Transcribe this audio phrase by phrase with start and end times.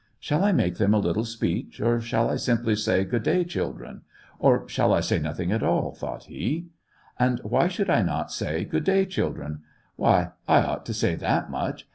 [0.19, 3.43] "Shall I make them a' little speech, or shall I simply say, * Good day,
[3.43, 4.01] children!
[4.21, 6.69] * or shall I say nothing at all }"thought he."
[7.19, 9.61] And why should I not say, * Good day, children!'
[9.97, 11.87] Why, I ought to say that much!"